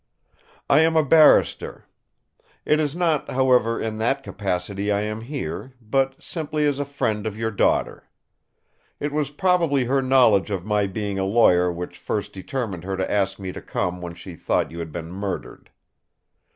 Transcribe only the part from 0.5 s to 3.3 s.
"I am a Barrister. It is not,